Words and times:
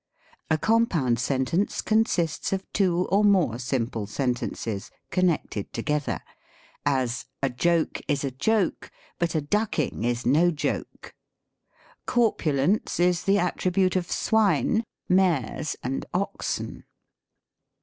A 0.49 0.57
compound 0.57 1.19
sentence 1.19 1.79
consists 1.83 2.51
of 2.51 2.65
two 2.73 3.07
or 3.11 3.23
more 3.23 3.59
simple 3.59 4.07
sentences 4.07 4.89
connected 5.11 5.71
together: 5.73 6.21
as," 6.87 7.27
A 7.43 7.51
joke 7.51 8.01
is 8.07 8.23
a 8.23 8.31
joke, 8.31 8.89
but 9.19 9.35
a 9.35 9.41
ducking 9.41 10.03
is 10.03 10.25
no 10.25 10.49
joke. 10.49 11.13
Corpulence 12.07 12.99
is 12.99 13.25
the 13.25 13.37
attribute 13.37 13.95
of 13.95 14.11
swine, 14.11 14.83
mayors, 15.07 15.75
and 15.83 16.03
oxen." 16.15 16.85